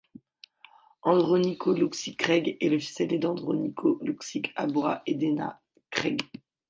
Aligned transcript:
Andrónico 1.03 1.73
Luksic 1.75 2.17
Craig 2.17 2.57
est 2.59 2.69
le 2.69 2.79
fils 2.79 2.99
aîné 3.01 3.19
d’Andrónico 3.19 3.99
Luksic 4.01 4.51
Abaroa 4.55 5.03
et 5.05 5.13
d’Ena 5.13 5.61
Craig. 5.91 6.23